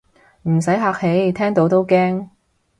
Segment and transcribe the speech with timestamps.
[0.49, 2.29] 唔使客氣，聽到都驚